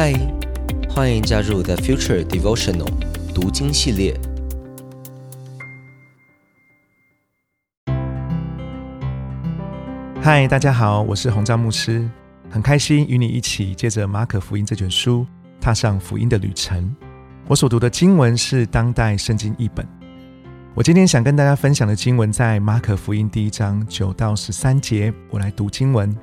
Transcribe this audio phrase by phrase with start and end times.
[0.00, 0.12] 嗨，
[0.88, 2.86] 欢迎加入 The Future Devotional
[3.34, 4.16] 读经系列。
[10.22, 12.08] 嗨，大家好，我是洪章牧师，
[12.48, 15.26] 很开心与你一起借着马可福音这卷书，
[15.60, 16.94] 踏上福音的旅程。
[17.48, 19.84] 我所读的经文是当代圣经译本。
[20.76, 25.12] 我今天想跟大家分享的经文在马可福音第一章九到十三节。
[25.28, 26.16] 我来读经文。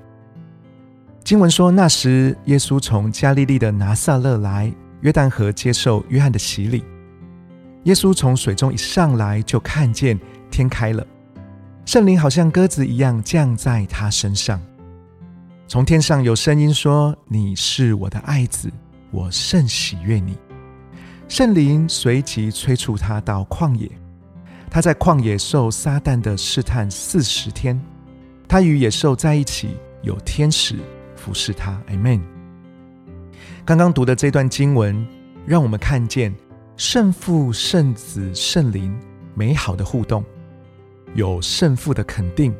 [1.25, 4.71] 经文说，那时耶稣从加利利的拿撒勒来
[5.01, 6.83] 约旦河接受约翰的洗礼。
[7.85, 10.19] 耶稣从水中一上来，就看见
[10.51, 11.03] 天开了。
[11.83, 14.61] 圣灵好像鸽子一样降在他身上，
[15.67, 18.71] 从天上有声音说：“你是我的爱子，
[19.09, 20.37] 我甚喜悦你。”
[21.27, 23.89] 圣灵随即催促他到旷野，
[24.69, 27.81] 他在旷野受撒旦的试探四十天，
[28.47, 30.75] 他与野兽在一起，有天使
[31.25, 31.81] 服侍他。
[31.89, 32.21] Amen。
[33.65, 35.03] 刚刚读的这段经文，
[35.43, 36.31] 让我们看见
[36.77, 38.95] 圣父、圣子、圣灵
[39.33, 40.23] 美好的互动。
[41.15, 42.53] 有圣父的肯定，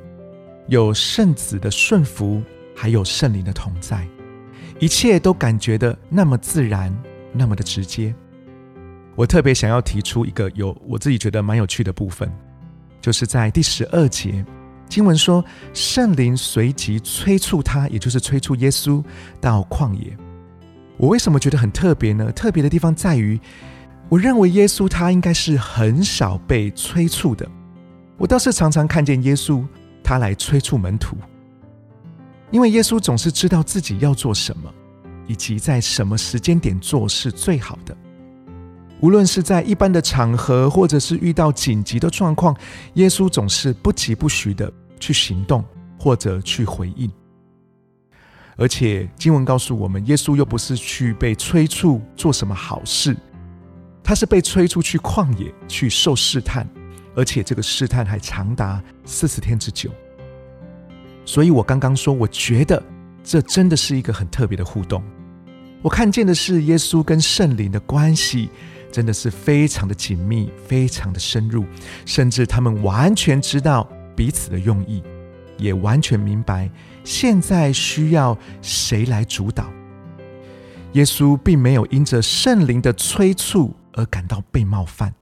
[0.68, 2.42] 有圣子的顺服，
[2.76, 4.08] 还有圣灵的同在，
[4.80, 6.92] 一切都感觉的那么自然，
[7.34, 8.16] 那么的直接。
[9.16, 12.32] 我特别想要提出一个有我自己觉得蛮有趣的部分，
[13.00, 14.44] 就是在第十二节
[14.88, 19.04] 经文说，圣灵随即催促他，也就是催促耶稣
[19.42, 20.16] 到旷野。
[20.98, 22.32] 我为什么觉得很特别呢？
[22.32, 23.40] 特别的地方在于，
[24.08, 27.46] 我认为耶稣他应该是很少被催促的。
[28.18, 29.66] 我倒是常常看见耶稣，
[30.04, 31.18] 他来催促门徒，
[32.52, 34.74] 因为耶稣总是知道自己要做什么，
[35.28, 37.98] 以及在什么时间点做是最好的。
[39.02, 42.56] 无论是在一般的场合，或者是遇到紧急的状况，
[42.96, 45.64] 耶稣总是不疾不徐的去行动，
[46.00, 47.12] 或者去回应。
[48.58, 53.16] 而且经文告诉我们，耶稣又不是去被催促做什么好事，
[54.04, 56.68] 他是被催促去旷野去受试探。
[57.18, 59.90] 而且这个试探还长达四十天之久，
[61.24, 62.84] 所以我刚刚说，我觉得
[63.24, 65.02] 这真的是一个很特别的互动。
[65.82, 68.50] 我看见的是耶稣跟圣灵的关系，
[68.96, 71.66] 真的是非常的紧密，非常的深入，
[72.06, 73.86] 甚至他们完全知道
[74.16, 75.04] 彼此的用意，
[75.58, 76.72] 也完全明白
[77.04, 79.70] 现在需要谁来主导。
[80.94, 85.14] 耶稣并没有因着圣灵的催促而感到被冒犯。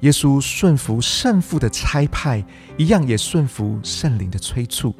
[0.00, 2.42] 耶稣顺服圣父的差派，
[2.78, 4.94] 一样也顺服圣灵的催促。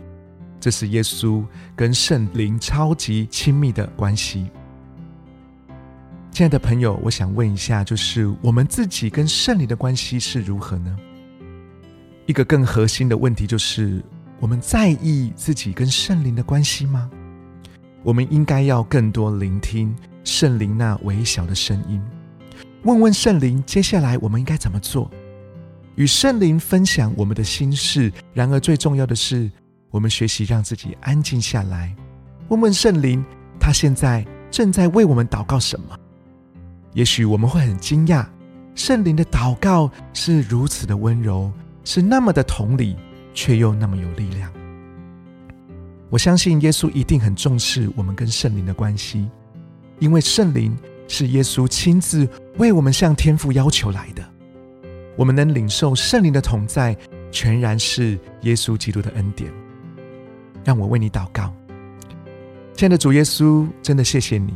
[0.60, 1.42] 这是耶稣
[1.74, 4.50] 跟圣灵超级亲密的关系。
[6.38, 10.96] 亲爱的朋友，我想问一下，就是我们自己跟圣灵的关系是如何呢？
[12.26, 14.00] 一个更核心的问题就是：
[14.38, 17.10] 我们在意自己跟圣灵的关系吗？
[18.04, 22.00] 我们应该要更多聆听圣灵那微小的声音。
[22.84, 25.10] 问问圣灵，接下来我们应该怎么做？
[25.96, 28.12] 与圣灵分享我们的心事。
[28.32, 29.50] 然而，最重要的是，
[29.90, 31.92] 我们学习让自己安静下来。
[32.46, 33.24] 问问圣灵，
[33.58, 35.98] 他现在正在为我们祷告什么？
[36.92, 38.26] 也许我们会很惊讶，
[38.74, 41.52] 圣灵的祷告是如此的温柔，
[41.84, 42.96] 是那么的同理，
[43.34, 44.52] 却又那么有力量。
[46.10, 49.28] 我相信耶稣一定很重视我们跟圣灵的关系，
[49.98, 50.76] 因为圣灵。
[51.10, 52.28] 是耶稣亲自
[52.58, 54.22] 为我们向天父要求来的，
[55.16, 56.94] 我们能领受圣灵的同在，
[57.30, 59.50] 全然是耶稣基督的恩典。
[60.62, 61.50] 让我为你祷告，
[62.74, 64.52] 亲爱的主耶稣，真的谢谢你，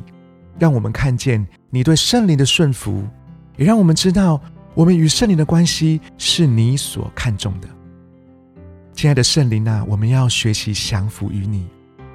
[0.58, 3.04] 让我们看见你对圣灵的顺服，
[3.56, 4.40] 也让我们知道
[4.74, 7.68] 我们与圣灵的关系是你所看重的。
[8.92, 11.66] 亲爱的圣灵啊，我们要学习降服于你。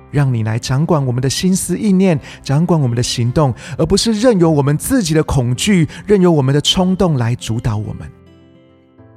[0.10, 8.10] 让你来掌管我们的心思意念，掌管我们的行动，而不是任由我们自己的恐惧、任由我们的冲动来主导我们。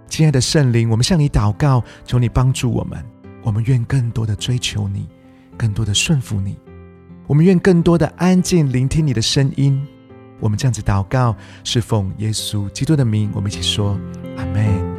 [0.08, 3.02] 亲爱的圣灵，我们向你祷告，求你帮助我们。
[3.42, 5.06] 我们愿更多的追求你，
[5.56, 6.56] 更多的顺服你。
[7.30, 9.80] 我们愿更多的安静聆听你的声音。
[10.40, 13.30] 我们这样子祷告，是奉耶稣基督的名。
[13.32, 13.96] 我们一起说：
[14.36, 14.89] 阿门。